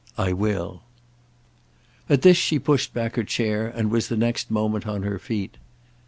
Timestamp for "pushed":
2.57-2.91